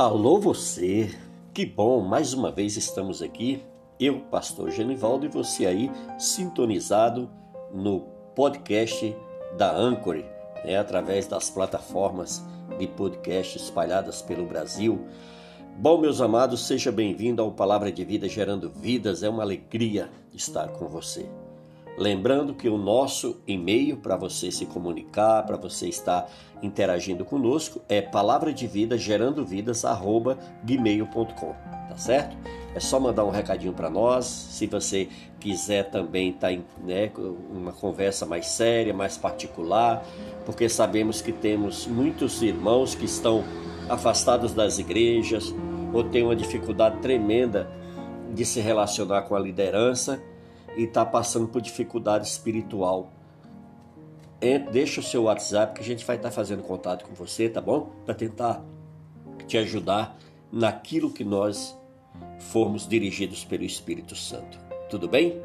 [0.00, 1.14] Alô você,
[1.52, 3.62] que bom, mais uma vez estamos aqui,
[4.00, 7.28] eu, pastor Genivaldo, e você aí sintonizado
[7.70, 8.00] no
[8.34, 9.14] podcast
[9.58, 10.24] da Anchor,
[10.64, 12.42] né, através das plataformas
[12.78, 15.06] de podcast espalhadas pelo Brasil.
[15.76, 20.68] Bom, meus amados, seja bem-vindo ao Palavra de Vida Gerando Vidas, é uma alegria estar
[20.68, 21.28] com você.
[21.98, 26.30] Lembrando que o nosso e-mail para você se comunicar, para você estar
[26.62, 29.82] interagindo conosco é palavra de vida gerando vidas
[30.64, 31.54] gmail.com,
[31.88, 32.36] tá certo?
[32.74, 34.24] É só mandar um recadinho para nós.
[34.24, 35.08] Se você
[35.40, 37.10] quiser também estar tá em né,
[37.50, 40.04] uma conversa mais séria, mais particular,
[40.46, 43.44] porque sabemos que temos muitos irmãos que estão
[43.88, 45.54] afastados das igrejas
[45.92, 47.68] ou têm uma dificuldade tremenda
[48.32, 50.22] de se relacionar com a liderança
[50.76, 53.12] e está passando por dificuldade espiritual,
[54.72, 57.60] deixa o seu WhatsApp que a gente vai estar tá fazendo contato com você, tá
[57.60, 57.90] bom?
[58.04, 58.64] Para tentar
[59.46, 60.16] te ajudar
[60.50, 61.76] naquilo que nós
[62.38, 64.58] formos dirigidos pelo Espírito Santo.
[64.88, 65.40] Tudo bem?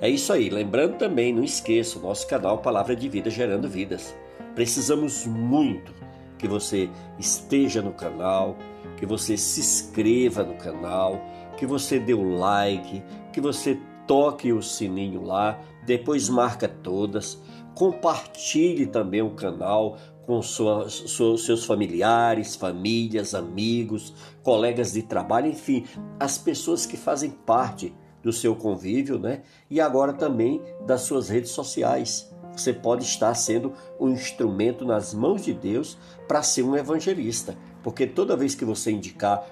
[0.00, 0.50] É isso aí.
[0.50, 4.14] Lembrando também, não esqueça, o nosso canal Palavra de Vida Gerando Vidas.
[4.54, 5.94] Precisamos muito
[6.38, 8.56] que você esteja no canal,
[8.96, 11.20] que você se inscreva no canal,
[11.56, 17.40] que você dê o like, que você toque o sininho lá, depois marca todas,
[17.74, 24.12] compartilhe também o canal com seus familiares, famílias, amigos,
[24.42, 25.84] colegas de trabalho, enfim,
[26.18, 29.42] as pessoas que fazem parte do seu convívio, né?
[29.70, 32.34] E agora também das suas redes sociais.
[32.56, 35.96] Você pode estar sendo um instrumento nas mãos de Deus
[36.26, 39.46] para ser um evangelista, porque toda vez que você indicar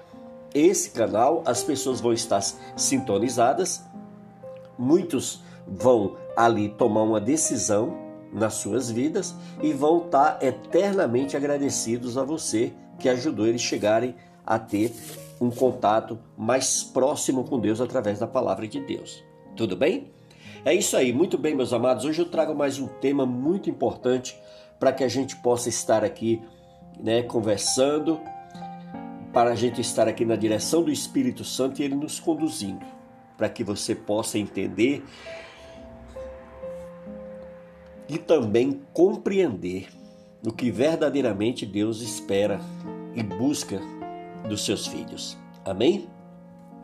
[0.53, 2.41] esse canal, as pessoas vão estar
[2.75, 3.85] sintonizadas
[4.77, 7.97] Muitos vão ali tomar uma decisão
[8.31, 14.59] nas suas vidas e vão estar eternamente agradecidos a você que ajudou eles chegarem a
[14.59, 14.93] ter
[15.39, 19.23] um contato mais próximo com Deus através da palavra de Deus.
[19.55, 20.11] Tudo bem?
[20.63, 22.05] É isso aí, muito bem, meus amados.
[22.05, 24.37] Hoje eu trago mais um tema muito importante
[24.79, 26.41] para que a gente possa estar aqui,
[26.99, 28.19] né, conversando,
[29.31, 32.85] para a gente estar aqui na direção do Espírito Santo e ele nos conduzindo
[33.37, 35.03] para que você possa entender
[38.07, 39.87] e também compreender
[40.45, 42.59] o que verdadeiramente Deus espera
[43.15, 43.81] e busca
[44.47, 45.37] dos seus filhos.
[45.63, 46.07] Amém?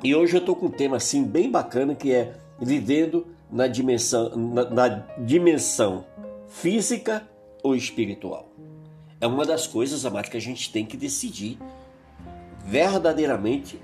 [0.03, 4.35] E hoje eu estou com um tema assim bem bacana que é vivendo na dimensão,
[4.35, 4.87] na, na
[5.19, 6.05] dimensão
[6.47, 7.27] física
[7.63, 8.49] ou espiritual.
[9.19, 11.59] É uma das coisas, amado, que a gente tem que decidir
[12.65, 13.79] verdadeiramente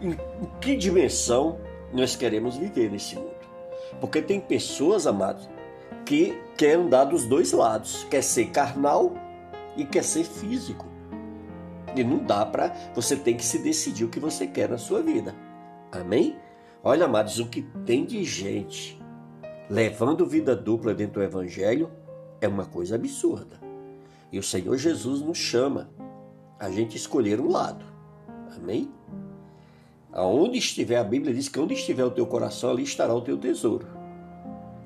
[0.00, 0.16] em
[0.60, 1.58] que dimensão
[1.94, 3.44] nós queremos viver nesse mundo.
[4.00, 5.48] Porque tem pessoas, amados,
[6.04, 9.14] que querem andar dos dois lados, quer ser carnal
[9.76, 10.86] e quer ser físico.
[11.96, 15.00] E não dá para, você tem que se decidir o que você quer na sua
[15.02, 15.34] vida.
[15.92, 16.36] Amém?
[16.82, 19.00] Olha, amados, o que tem de gente
[19.70, 21.90] levando vida dupla dentro do evangelho
[22.40, 23.60] é uma coisa absurda.
[24.30, 25.90] E o Senhor Jesus nos chama
[26.58, 27.84] a gente escolher um lado.
[28.56, 28.92] Amém?
[30.14, 33.36] Aonde estiver, a Bíblia diz que onde estiver o teu coração, ali estará o teu
[33.36, 33.84] tesouro.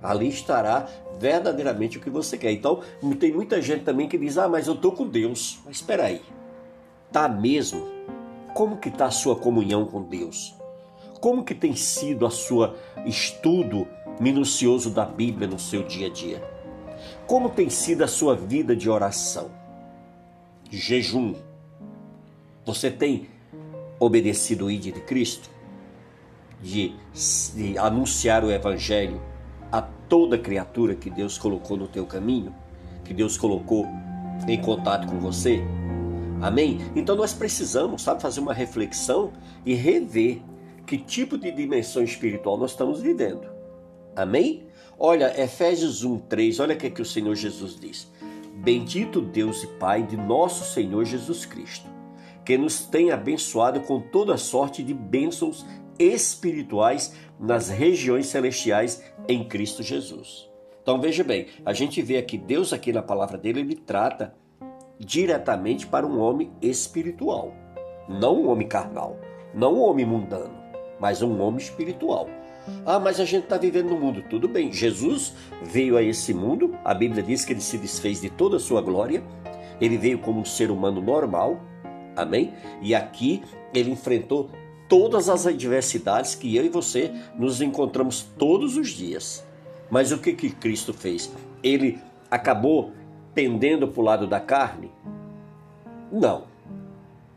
[0.03, 0.89] Ali estará
[1.21, 2.50] verdadeiramente o que você quer.
[2.50, 2.81] Então,
[3.21, 5.59] tem muita gente também que diz: "Ah, mas eu tô com Deus".
[5.67, 6.22] Mas espera aí.
[7.12, 7.87] Tá mesmo?
[8.55, 10.55] Como que tá a sua comunhão com Deus?
[11.21, 13.87] Como que tem sido a sua estudo
[14.19, 16.43] minucioso da Bíblia no seu dia a dia?
[17.27, 19.50] Como tem sido a sua vida de oração?
[20.71, 21.34] Jejum?
[22.65, 23.28] Você tem
[23.99, 25.51] obedecido o de Cristo,
[26.63, 26.95] de,
[27.55, 29.21] de anunciar o Evangelho
[29.71, 32.55] a toda criatura que Deus colocou no teu caminho,
[33.05, 33.87] que Deus colocou
[34.47, 35.63] em contato com você.
[36.41, 36.79] Amém?
[36.95, 39.33] Então nós precisamos, sabe, fazer uma reflexão
[39.67, 40.41] e rever
[40.87, 43.47] que tipo de dimensão espiritual nós estamos vivendo.
[44.17, 44.67] Amém?
[44.99, 48.11] Olha, Efésios 1, 3, olha o que, é que o Senhor Jesus diz.
[48.55, 51.98] Bendito Deus e Pai de nosso Senhor Jesus Cristo
[52.49, 55.67] que nos tem abençoado com toda sorte de bênçãos
[55.99, 60.49] espirituais nas regiões celestiais em Cristo Jesus.
[60.81, 64.35] Então veja bem, a gente vê aqui Deus aqui na palavra dele, ele trata
[64.99, 67.53] diretamente para um homem espiritual,
[68.09, 69.19] não um homem carnal,
[69.53, 70.55] não um homem mundano,
[70.99, 72.31] mas um homem espiritual.
[72.87, 74.25] Ah, mas a gente está vivendo no mundo.
[74.31, 74.73] Tudo bem.
[74.73, 76.75] Jesus veio a esse mundo.
[76.83, 79.23] A Bíblia diz que ele se desfez de toda a sua glória.
[79.81, 81.61] Ele veio como um ser humano normal,
[82.19, 82.53] Amém?
[82.82, 83.43] E aqui
[83.73, 84.50] ele enfrentou
[84.88, 89.44] todas as adversidades que eu e você nos encontramos todos os dias.
[89.91, 91.31] Mas o que que Cristo fez?
[91.62, 91.99] Ele
[92.31, 92.93] acabou
[93.35, 94.91] pendendo para o lado da carne?
[96.11, 96.44] Não.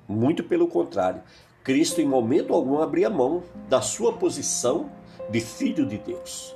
[0.08, 1.22] Muito pelo contrário.
[1.64, 4.90] Cristo, em momento algum, abria mão da sua posição
[5.30, 6.56] de filho de Deus,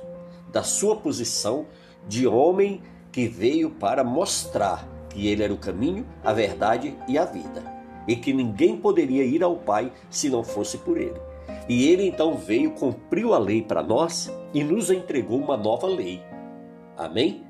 [0.52, 1.66] da sua posição
[2.08, 2.82] de homem
[3.12, 7.62] que veio para mostrar que ele era o caminho, a verdade e a vida,
[8.06, 11.20] e que ninguém poderia ir ao Pai se não fosse por ele.
[11.68, 16.22] E ele então veio, cumpriu a lei para nós e nos entregou uma nova lei.
[16.96, 17.44] Amém?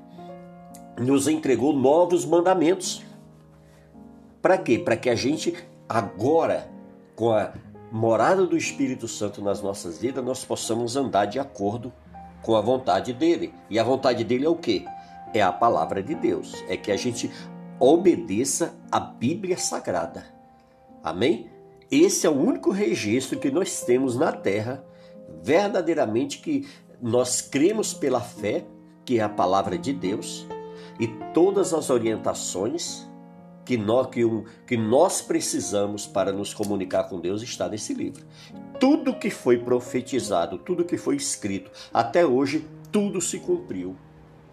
[0.97, 3.03] Nos entregou novos mandamentos.
[4.41, 4.79] Para quê?
[4.79, 5.53] Para que a gente
[5.87, 6.69] agora,
[7.15, 7.53] com a
[7.91, 11.93] morada do Espírito Santo nas nossas vidas, nós possamos andar de acordo
[12.41, 13.53] com a vontade dele.
[13.69, 14.85] E a vontade dele é o quê?
[15.33, 16.63] É a palavra de Deus.
[16.67, 17.31] É que a gente
[17.79, 20.36] obedeça a Bíblia Sagrada.
[21.09, 21.49] Amém?
[21.89, 24.83] Esse é o único registro que nós temos na terra,
[25.41, 26.67] verdadeiramente que
[27.01, 28.65] nós cremos pela fé,
[29.05, 30.45] que é a palavra de Deus,
[30.99, 33.07] e todas as orientações
[33.63, 38.25] que nós, que, um, que nós precisamos para nos comunicar com Deus está nesse livro.
[38.77, 43.95] Tudo que foi profetizado, tudo que foi escrito, até hoje, tudo se cumpriu.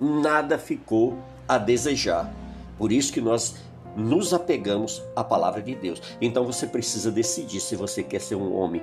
[0.01, 1.19] Nada ficou
[1.49, 2.33] a desejar.
[2.79, 3.57] Por isso que nós
[3.97, 6.01] nos apegamos à palavra de Deus.
[6.21, 8.83] Então você precisa decidir se você quer ser um homem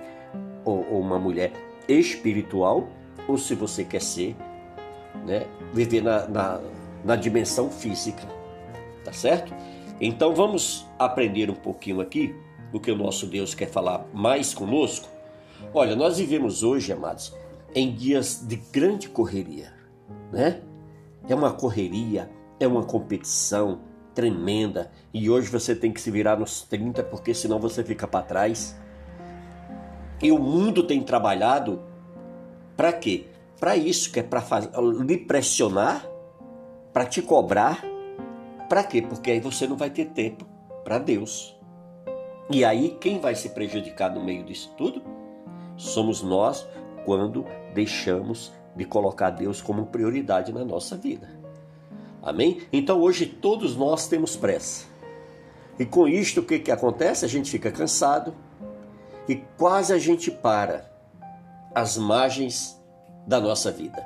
[0.63, 1.51] ou, uma mulher
[1.87, 2.87] espiritual
[3.27, 4.35] ou se você quer ser,
[5.25, 6.61] né, viver na, na,
[7.03, 8.23] na dimensão física.
[9.03, 9.53] Tá certo?
[9.99, 12.35] Então vamos aprender um pouquinho aqui
[12.73, 15.09] o que o nosso Deus quer falar mais conosco.
[15.73, 17.35] Olha, nós vivemos hoje, amados,
[17.75, 19.73] em dias de grande correria,
[20.31, 20.61] né?
[21.27, 22.29] É uma correria,
[22.59, 23.79] é uma competição,
[24.13, 28.23] tremenda e hoje você tem que se virar nos 30 porque senão você fica para
[28.23, 28.75] trás.
[30.21, 31.81] E o mundo tem trabalhado
[32.77, 33.25] para quê?
[33.59, 34.43] Para isso, que é para
[35.03, 36.05] lhe pressionar,
[36.93, 37.83] para te cobrar.
[38.67, 39.01] Para quê?
[39.01, 40.45] Porque aí você não vai ter tempo
[40.83, 41.55] para Deus.
[42.49, 45.01] E aí quem vai se prejudicar no meio disso tudo?
[45.77, 46.67] Somos nós
[47.05, 51.40] quando deixamos de colocar Deus como prioridade na nossa vida.
[52.21, 52.61] Amém?
[52.71, 54.85] Então hoje todos nós temos pressa.
[55.79, 57.25] E com isto o que, que acontece?
[57.25, 58.35] A gente fica cansado
[59.27, 60.91] e quase a gente para
[61.73, 62.79] as margens
[63.25, 64.05] da nossa vida.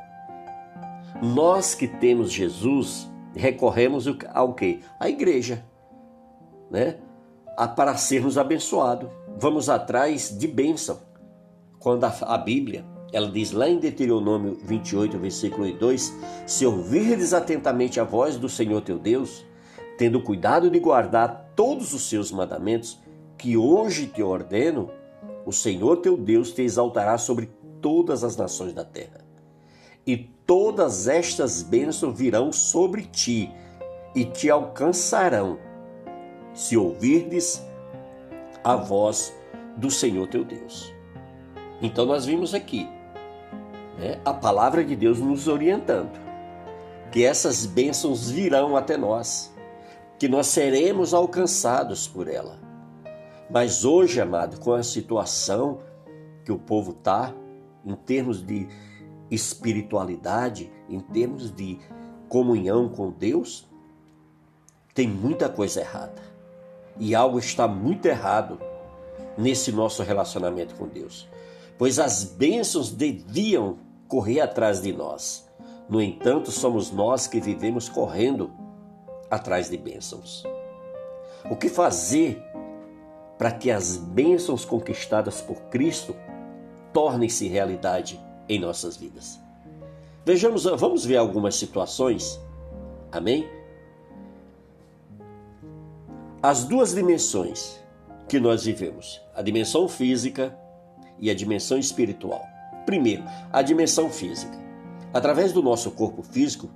[1.21, 4.81] Nós que temos Jesus recorremos ao que?
[4.99, 5.65] A igreja,
[6.71, 6.97] né?
[7.75, 9.09] para sermos abençoados.
[9.37, 10.99] Vamos atrás de bênção.
[11.79, 12.85] Quando a, a Bíblia
[13.15, 16.13] ela diz lá em Deuteronômio 28, versículo 2:
[16.45, 19.45] Se ouvirdes atentamente a voz do Senhor teu Deus,
[19.97, 22.99] tendo cuidado de guardar todos os seus mandamentos,
[23.37, 24.91] que hoje te ordeno,
[25.45, 27.49] o Senhor teu Deus te exaltará sobre
[27.81, 29.23] todas as nações da terra.
[30.05, 33.49] E todas estas bênçãos virão sobre ti
[34.13, 35.57] e te alcançarão,
[36.53, 37.65] se ouvirdes
[38.61, 39.33] a voz
[39.77, 40.93] do Senhor teu Deus.
[41.81, 42.93] Então nós vimos aqui
[43.97, 46.11] né, a palavra de Deus nos orientando,
[47.11, 49.53] que essas bênçãos virão até nós,
[50.19, 52.59] que nós seremos alcançados por ela.
[53.49, 55.79] Mas hoje, amado, com a situação
[56.43, 57.33] que o povo está,
[57.85, 58.67] em termos de
[59.29, 61.79] espiritualidade, em termos de
[62.27, 63.67] comunhão com Deus,
[64.93, 66.21] tem muita coisa errada.
[66.97, 68.59] E algo está muito errado
[69.37, 71.27] nesse nosso relacionamento com Deus.
[71.77, 75.47] Pois as bênçãos deviam correr atrás de nós.
[75.87, 78.51] No entanto, somos nós que vivemos correndo
[79.29, 80.43] atrás de bênçãos.
[81.49, 82.41] O que fazer
[83.37, 86.15] para que as bênçãos conquistadas por Cristo
[86.91, 88.19] tornem-se realidade
[88.49, 89.39] em nossas vidas?
[90.25, 92.39] Vejamos, vamos ver algumas situações.
[93.11, 93.47] Amém?
[96.41, 97.79] As duas dimensões
[98.27, 100.57] que nós vivemos, a dimensão física
[101.19, 102.54] e a dimensão espiritual.
[102.85, 104.57] Primeiro, a dimensão física.
[105.13, 106.69] Através do nosso corpo físico,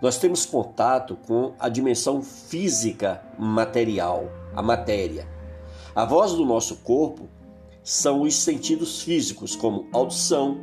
[0.00, 5.26] nós temos contato com a dimensão física material, a matéria.
[5.94, 7.28] A voz do nosso corpo
[7.82, 10.58] são os sentidos físicos, como audição,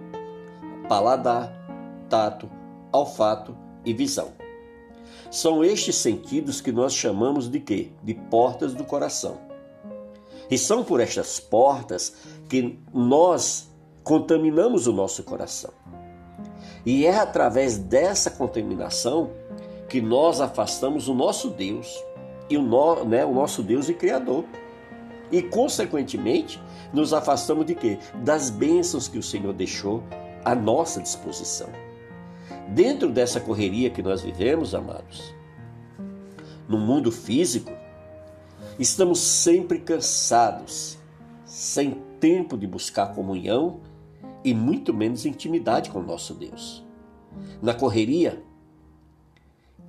[0.88, 1.52] paladar,
[2.10, 2.50] tato,
[2.92, 4.34] olfato e visão.
[5.32, 7.92] São estes sentidos que nós chamamos de quê?
[8.04, 9.40] De portas do coração.
[10.52, 12.14] E são por estas portas
[12.48, 13.73] que nós
[14.04, 15.72] contaminamos o nosso coração.
[16.86, 19.32] E é através dessa contaminação
[19.88, 22.04] que nós afastamos o nosso Deus
[22.50, 24.46] e o, no, né, o nosso Deus e Criador.
[25.32, 27.98] E, consequentemente, nos afastamos de quê?
[28.24, 30.04] Das bênçãos que o Senhor deixou
[30.44, 31.70] à nossa disposição.
[32.70, 35.34] Dentro dessa correria que nós vivemos, amados,
[36.68, 37.72] no mundo físico,
[38.80, 40.98] Estamos sempre cansados,
[41.46, 43.82] sem tempo de buscar comunhão
[44.44, 46.84] e muito menos intimidade com o nosso Deus.
[47.62, 48.44] Na correria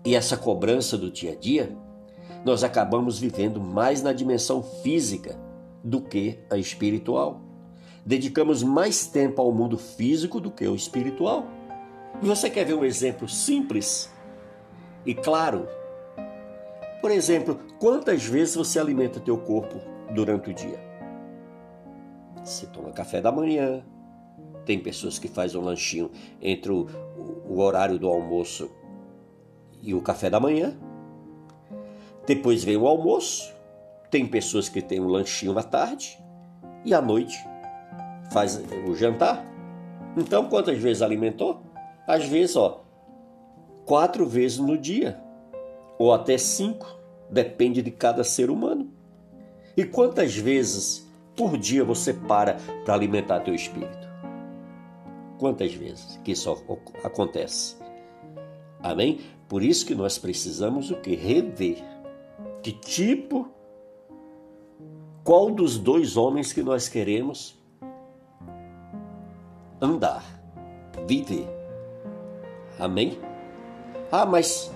[0.05, 1.77] e essa cobrança do dia a dia,
[2.45, 5.39] nós acabamos vivendo mais na dimensão física
[5.83, 7.41] do que a espiritual.
[8.05, 11.47] Dedicamos mais tempo ao mundo físico do que ao espiritual.
[12.23, 14.13] E você quer ver um exemplo simples
[15.07, 15.67] e claro?
[17.01, 19.79] Por exemplo, quantas vezes você alimenta teu corpo
[20.15, 20.81] durante o dia?
[22.43, 23.85] Você toma café da manhã,
[24.65, 26.87] tem pessoas que fazem um lanchinho entre o,
[27.49, 28.71] o horário do almoço
[29.83, 30.77] e o café da manhã.
[32.27, 33.53] Depois vem o almoço.
[34.11, 36.19] Tem pessoas que têm um lanchinho à tarde
[36.85, 37.37] e à noite
[38.33, 39.45] faz o jantar.
[40.17, 41.61] Então, quantas vezes alimentou?
[42.07, 42.85] Às vezes, ó,
[43.85, 45.21] quatro vezes no dia,
[45.99, 46.87] ou até cinco,
[47.31, 48.91] depende de cada ser humano.
[49.77, 54.04] E quantas vezes por dia você para para alimentar teu espírito?
[55.39, 56.51] Quantas vezes que isso
[57.03, 57.77] acontece?
[58.81, 59.21] Amém?
[59.49, 61.15] Por isso que nós precisamos o que?
[61.15, 61.83] Rever.
[62.63, 63.49] Que tipo,
[65.23, 67.59] qual dos dois homens que nós queremos
[69.81, 70.25] andar,
[71.07, 71.49] viver.
[72.79, 73.19] Amém?
[74.11, 74.73] Ah, mas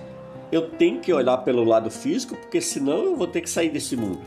[0.51, 3.95] eu tenho que olhar pelo lado físico, porque senão eu vou ter que sair desse
[3.95, 4.21] mundo.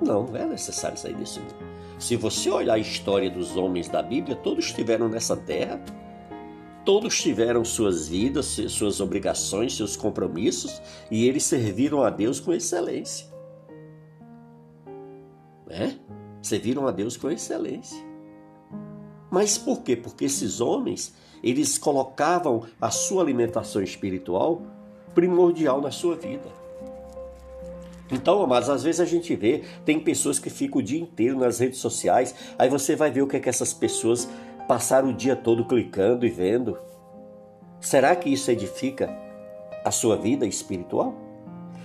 [0.00, 1.54] Não, não é necessário sair desse mundo.
[2.00, 5.78] Se você olhar a história dos homens da Bíblia, todos estiveram nessa terra,
[6.82, 10.80] todos tiveram suas vidas, suas obrigações, seus compromissos,
[11.10, 13.26] e eles serviram a Deus com excelência.
[15.66, 16.00] Né?
[16.40, 18.02] Serviram a Deus com excelência.
[19.30, 19.94] Mas por quê?
[19.94, 24.62] Porque esses homens, eles colocavam a sua alimentação espiritual
[25.14, 26.48] primordial na sua vida.
[28.10, 31.58] Então, mas às vezes a gente vê, tem pessoas que ficam o dia inteiro nas
[31.58, 34.28] redes sociais, aí você vai ver o que é que essas pessoas
[34.66, 36.78] passaram o dia todo clicando e vendo.
[37.80, 39.10] Será que isso edifica
[39.84, 41.14] a sua vida espiritual?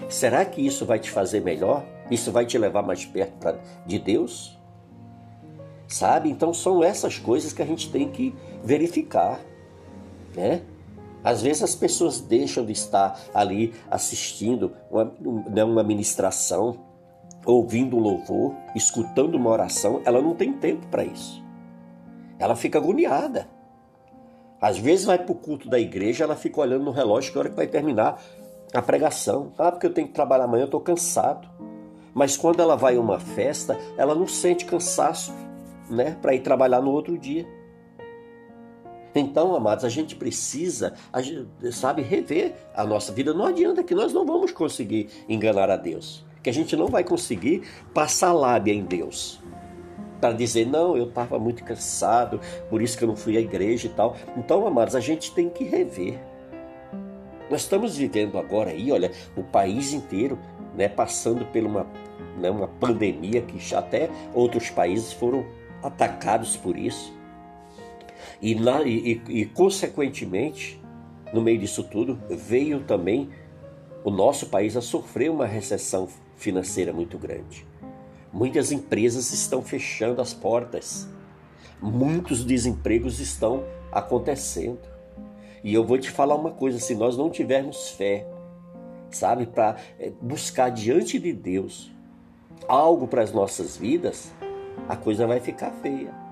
[0.09, 1.83] Será que isso vai te fazer melhor?
[2.11, 4.57] Isso vai te levar mais perto de Deus?
[5.87, 6.29] Sabe?
[6.29, 9.39] Então são essas coisas que a gente tem que verificar,
[10.35, 10.61] né?
[11.25, 15.11] Às vezes as pessoas deixam de estar ali assistindo uma,
[15.49, 16.77] né, uma ministração,
[17.43, 21.43] ouvindo um louvor, escutando uma oração, ela não tem tempo para isso.
[22.37, 23.47] Ela fica agoniada.
[24.61, 27.49] Às vezes vai para o culto da igreja, ela fica olhando no relógio que hora
[27.49, 28.21] que vai terminar
[28.71, 29.51] a pregação.
[29.57, 31.49] Ah, porque eu tenho que trabalhar amanhã, eu estou cansado.
[32.13, 35.33] Mas quando ela vai a uma festa, ela não sente cansaço
[35.89, 37.47] né, para ir trabalhar no outro dia.
[39.15, 43.33] Então, amados, a gente precisa, a gente, sabe, rever a nossa vida.
[43.33, 47.03] Não adianta que nós não vamos conseguir enganar a Deus, que a gente não vai
[47.03, 49.39] conseguir passar lábia em Deus
[50.19, 53.87] para dizer, não, eu estava muito cansado, por isso que eu não fui à igreja
[53.87, 54.15] e tal.
[54.35, 56.19] Então, amados, a gente tem que rever.
[57.49, 60.39] Nós estamos vivendo agora aí, olha, o país inteiro,
[60.75, 61.85] né, passando por uma,
[62.39, 65.45] né, uma pandemia que já até outros países foram
[65.83, 67.13] atacados por isso.
[68.41, 70.81] E, na, e, e, consequentemente,
[71.33, 73.29] no meio disso tudo, veio também
[74.03, 77.65] o nosso país a sofrer uma recessão financeira muito grande.
[78.31, 81.07] Muitas empresas estão fechando as portas,
[81.81, 84.79] muitos desempregos estão acontecendo.
[85.63, 88.27] E eu vou te falar uma coisa: se nós não tivermos fé,
[89.09, 91.91] sabe, para eh, buscar diante de Deus
[92.67, 94.33] algo para as nossas vidas,
[94.87, 96.24] a coisa vai ficar feia.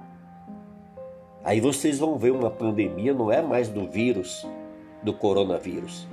[1.44, 4.48] Aí vocês vão ver uma pandemia, não é mais do vírus,
[5.04, 6.08] do coronavírus.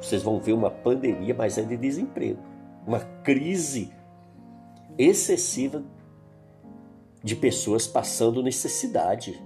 [0.00, 2.38] Vocês vão ver uma pandemia, mas é de desemprego.
[2.86, 3.92] Uma crise
[4.96, 5.82] excessiva
[7.22, 9.42] de pessoas passando necessidade.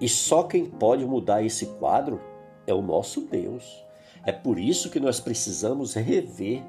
[0.00, 2.20] E só quem pode mudar esse quadro
[2.66, 3.84] é o nosso Deus.
[4.24, 6.62] É por isso que nós precisamos rever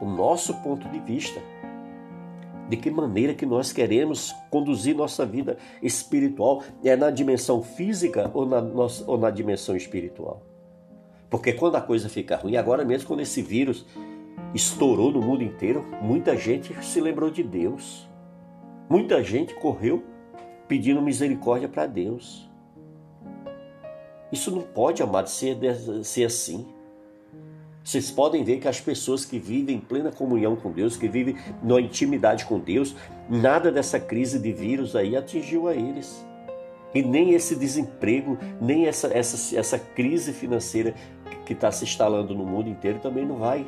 [0.00, 1.40] o nosso ponto de vista
[2.70, 8.46] de que maneira que nós queremos conduzir nossa vida espiritual, é na dimensão física ou
[8.46, 10.40] na, nossa, ou na dimensão espiritual.
[11.28, 13.84] Porque quando a coisa fica ruim, agora mesmo quando esse vírus
[14.54, 18.08] estourou no mundo inteiro, muita gente se lembrou de Deus.
[18.88, 20.04] Muita gente correu
[20.68, 22.48] pedindo misericórdia para Deus.
[24.30, 25.58] Isso não pode, amado, ser,
[26.04, 26.68] ser assim.
[27.90, 31.36] Vocês podem ver que as pessoas que vivem em plena comunhão com Deus, que vivem
[31.60, 32.94] na intimidade com Deus,
[33.28, 36.24] nada dessa crise de vírus aí atingiu a eles.
[36.94, 40.94] E nem esse desemprego, nem essa, essa, essa crise financeira
[41.44, 43.66] que está se instalando no mundo inteiro também não vai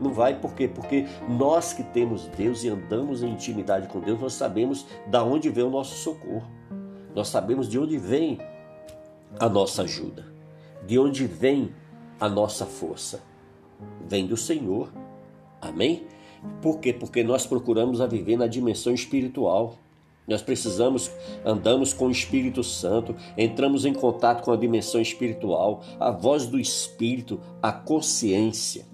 [0.00, 0.66] Não vai por quê?
[0.66, 5.48] Porque nós que temos Deus e andamos em intimidade com Deus, nós sabemos da onde
[5.48, 6.50] vem o nosso socorro.
[7.14, 8.36] Nós sabemos de onde vem
[9.38, 10.26] a nossa ajuda,
[10.84, 11.72] de onde vem
[12.18, 13.32] a nossa força.
[14.06, 14.92] Vem do Senhor.
[15.60, 16.06] Amém?
[16.60, 16.92] Por quê?
[16.92, 19.76] Porque nós procuramos a viver na dimensão espiritual.
[20.26, 21.10] Nós precisamos,
[21.44, 26.58] andamos com o Espírito Santo, entramos em contato com a dimensão espiritual, a voz do
[26.58, 28.86] Espírito, a consciência.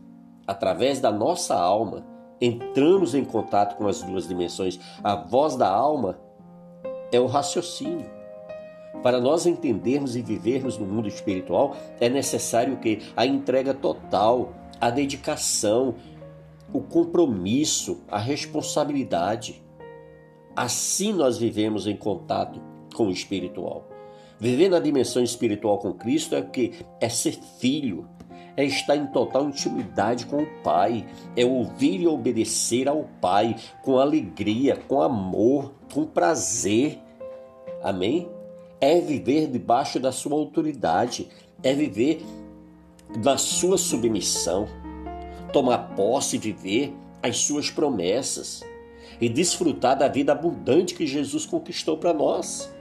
[0.47, 2.05] Através da nossa alma,
[2.41, 4.81] entramos em contato com as duas dimensões.
[5.05, 6.19] A voz da alma
[7.13, 8.11] é o raciocínio.
[9.03, 14.91] Para nós entendermos e vivermos no mundo espiritual, é necessário que a entrega total, a
[14.91, 15.95] dedicação,
[16.73, 19.63] o compromisso, a responsabilidade.
[20.57, 22.61] Assim nós vivemos em contato
[22.95, 23.89] com o espiritual.
[24.39, 28.09] Viver na dimensão espiritual com Cristo é o que é ser filho,
[28.57, 31.07] é estar em total intimidade com o Pai,
[31.37, 36.99] é ouvir e obedecer ao Pai com alegria, com amor, com prazer.
[37.83, 38.29] Amém?
[38.81, 41.29] É viver debaixo da sua autoridade,
[41.63, 42.23] é viver
[43.19, 44.69] na sua submissão,
[45.53, 48.63] tomar posse de ver as suas promessas
[49.21, 52.73] e desfrutar da vida abundante que Jesus conquistou para nós.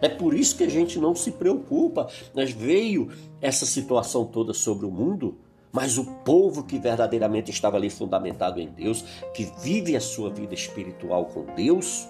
[0.00, 2.08] É por isso que a gente não se preocupa.
[2.34, 3.10] Mas veio
[3.40, 5.36] essa situação toda sobre o mundo,
[5.72, 10.54] mas o povo que verdadeiramente estava ali fundamentado em Deus, que vive a sua vida
[10.54, 12.08] espiritual com Deus,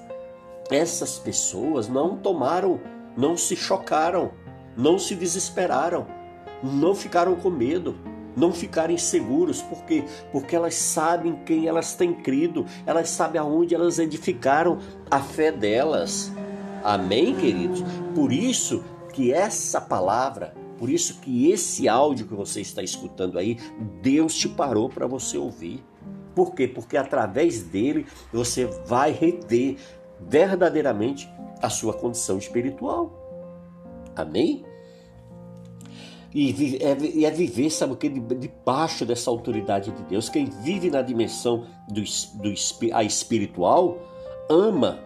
[0.71, 2.81] essas pessoas não tomaram,
[3.17, 4.33] não se chocaram,
[4.77, 6.07] não se desesperaram,
[6.63, 7.97] não ficaram com medo,
[8.37, 13.99] não ficarem seguros, porque porque elas sabem quem elas têm crido, elas sabem aonde elas
[13.99, 14.79] edificaram
[15.11, 16.33] a fé delas.
[16.85, 17.83] Amém, queridos?
[18.15, 23.59] Por isso que essa palavra, por isso que esse áudio que você está escutando aí,
[24.01, 25.85] Deus te parou para você ouvir.
[26.35, 26.69] Por quê?
[26.69, 29.77] Porque através dele você vai reter
[30.21, 31.29] verdadeiramente
[31.61, 33.13] a sua condição espiritual.
[34.15, 34.65] Amém?
[36.35, 38.09] E é, é viver, sabe o que?
[38.09, 40.29] Debaixo dessa autoridade de Deus.
[40.29, 42.03] Quem vive na dimensão do,
[42.35, 42.53] do
[42.93, 43.99] a espiritual
[44.51, 44.99] ama.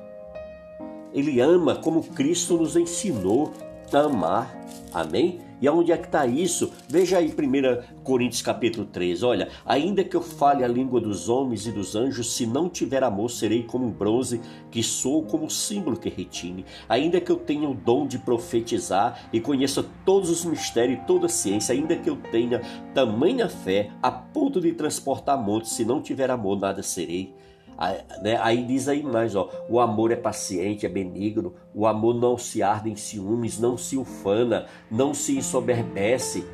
[1.12, 3.52] Ele ama como Cristo nos ensinou
[3.92, 4.52] a amar.
[4.92, 5.40] Amém?
[5.62, 6.72] E aonde é que está isso?
[6.88, 9.22] Veja aí 1 Coríntios capítulo 3.
[9.22, 13.05] Olha, ainda que eu fale a língua dos homens e dos anjos, se não tiver
[13.05, 14.40] amor, serei como um bronze
[14.72, 16.64] que sou, como um símbolo que retine.
[16.88, 21.27] Ainda que eu tenha o dom de profetizar e conheça todos os mistérios e toda
[21.27, 22.61] a ciência, ainda que eu tenha
[22.92, 27.33] tamanha fé a ponto de transportar montes, se não tiver amor, nada serei.
[27.76, 28.38] Aí, né?
[28.40, 32.62] Aí diz aí mais, ó, o amor é paciente, é benigno, o amor não se
[32.62, 36.44] arde em ciúmes, não se ufana, não se ensoberbece,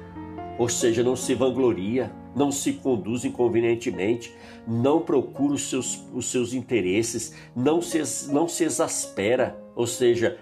[0.59, 4.35] ou seja, não se vangloria, não se conduz inconvenientemente,
[4.67, 10.39] não procura os seus, os seus interesses, não se, não se exaspera, ou seja,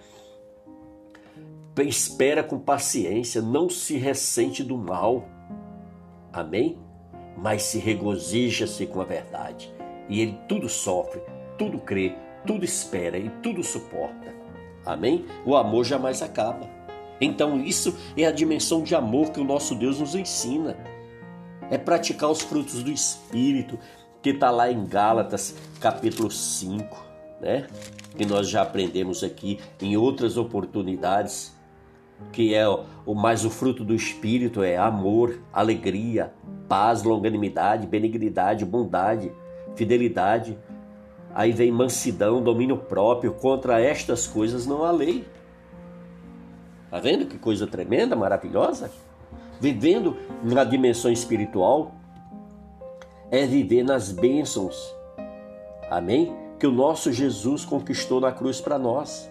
[1.78, 5.28] espera com paciência, não se ressente do mal.
[6.32, 6.78] Amém?
[7.36, 9.75] Mas se regozija-se com a verdade
[10.08, 11.20] e ele tudo sofre,
[11.58, 12.14] tudo crê,
[12.46, 14.34] tudo espera e tudo suporta.
[14.84, 15.24] Amém?
[15.44, 16.68] O amor jamais acaba.
[17.20, 20.76] Então, isso é a dimensão de amor que o nosso Deus nos ensina.
[21.70, 23.78] É praticar os frutos do Espírito,
[24.22, 27.04] que está lá em Gálatas, capítulo 5,
[27.40, 27.66] né?
[28.16, 31.52] Que nós já aprendemos aqui em outras oportunidades,
[32.32, 36.32] que é o mais o fruto do Espírito é amor, alegria,
[36.68, 39.32] paz, longanimidade, benignidade, bondade
[39.76, 40.58] fidelidade.
[41.34, 43.34] Aí vem mansidão, domínio próprio.
[43.34, 45.24] Contra estas coisas não há lei.
[46.90, 48.90] Tá vendo que coisa tremenda, maravilhosa?
[49.60, 51.94] Vivendo na dimensão espiritual
[53.30, 54.94] é viver nas bênçãos.
[55.90, 56.34] Amém?
[56.58, 59.30] Que o nosso Jesus conquistou na cruz para nós.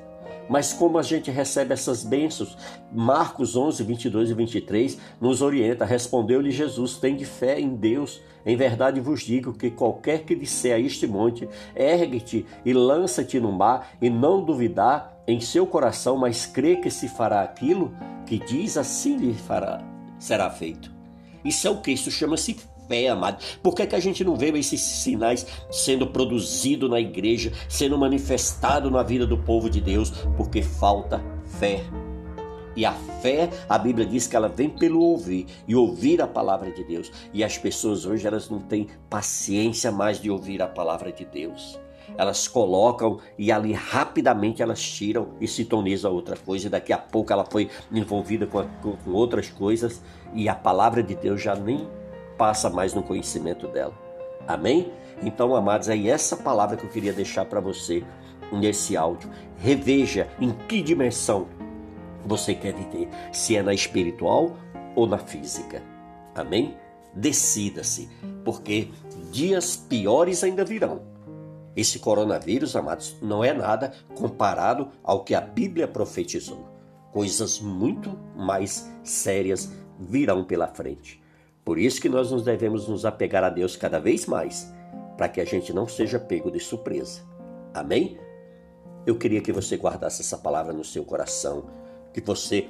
[0.49, 2.57] Mas como a gente recebe essas bênçãos?
[2.91, 5.85] Marcos 11, 22 e 23 nos orienta.
[5.85, 8.21] Respondeu-lhe Jesus: Tem de fé em Deus.
[8.45, 13.51] Em verdade vos digo que qualquer que disser a este monte: Ergue-te e lança-te no
[13.51, 17.91] mar, e não duvidar em seu coração, mas crê que se fará aquilo
[18.25, 19.81] que diz, assim lhe fará,
[20.19, 20.91] será feito.
[21.43, 21.91] Isso é o que?
[21.91, 22.57] Isso chama-se
[22.87, 23.43] fé, amado.
[23.61, 28.89] Por que, que a gente não vê esses sinais sendo produzido na igreja, sendo manifestado
[28.89, 30.11] na vida do povo de Deus?
[30.37, 31.23] Porque falta
[31.59, 31.83] fé.
[32.75, 36.69] E a fé, a Bíblia diz que ela vem pelo ouvir e ouvir a palavra
[36.71, 37.11] de Deus.
[37.33, 41.79] E as pessoas hoje elas não têm paciência mais de ouvir a palavra de Deus.
[42.17, 46.67] Elas colocam e ali rapidamente elas tiram e sintonizam outra coisa.
[46.67, 50.01] E daqui a pouco ela foi envolvida com, com, com outras coisas
[50.33, 51.87] e a palavra de Deus já nem
[52.37, 53.93] passa mais no conhecimento dela.
[54.47, 54.91] Amém?
[55.23, 58.03] Então, amados, é essa palavra que eu queria deixar para você
[58.51, 59.29] nesse áudio.
[59.57, 61.47] Reveja em que dimensão
[62.25, 64.55] você quer viver, se é na espiritual
[64.95, 65.81] ou na física.
[66.33, 66.75] Amém?
[67.13, 68.09] Decida-se,
[68.43, 68.89] porque
[69.31, 71.01] dias piores ainda virão.
[71.75, 76.67] Esse coronavírus, amados, não é nada comparado ao que a Bíblia profetizou.
[77.11, 81.21] Coisas muito mais sérias virão pela frente.
[81.65, 84.71] Por isso que nós nos devemos nos apegar a Deus cada vez mais,
[85.17, 87.21] para que a gente não seja pego de surpresa.
[87.73, 88.19] Amém?
[89.05, 91.65] Eu queria que você guardasse essa palavra no seu coração,
[92.13, 92.69] que você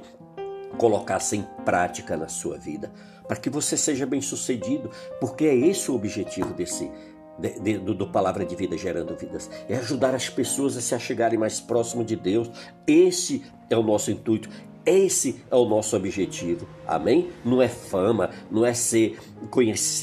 [0.78, 2.90] colocasse em prática na sua vida,
[3.28, 6.90] para que você seja bem-sucedido, porque é esse o objetivo desse
[7.38, 9.50] de, de, do, do, Palavra de Vida Gerando Vidas.
[9.68, 12.50] É ajudar as pessoas a se achegarem mais próximo de Deus.
[12.86, 14.48] Esse é o nosso intuito.
[14.86, 17.28] Esse é o nosso objetivo, amém?
[17.44, 19.18] Não é fama, não é ser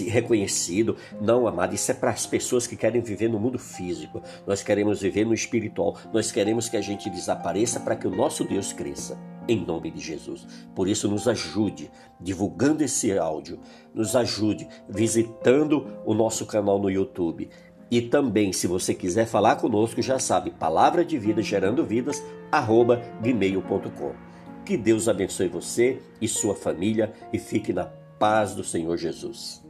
[0.10, 1.74] reconhecido, não, amado.
[1.74, 4.22] Isso é para as pessoas que querem viver no mundo físico.
[4.46, 5.98] Nós queremos viver no espiritual.
[6.12, 9.18] Nós queremos que a gente desapareça para que o nosso Deus cresça,
[9.48, 10.46] em nome de Jesus.
[10.76, 13.62] Por isso, nos ajude divulgando esse áudio,
[13.94, 17.50] nos ajude visitando o nosso canal no YouTube.
[17.90, 23.02] E também, se você quiser falar conosco, já sabe, palavra de vida gerando vidas, arroba
[23.22, 24.33] gmail.com.
[24.66, 27.86] Que Deus abençoe você e sua família e fique na
[28.18, 29.62] paz do Senhor Jesus.